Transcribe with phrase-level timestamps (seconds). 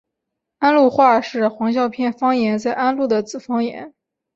[0.57, 3.93] 安陆话是黄孝片方言在安陆的子方言。